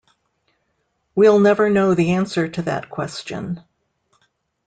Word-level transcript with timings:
We'll 1.13 1.37
never 1.39 1.69
know 1.69 1.93
the 1.93 2.13
answer 2.13 2.47
to 2.47 2.63
that 2.63 2.89
question. 2.89 3.61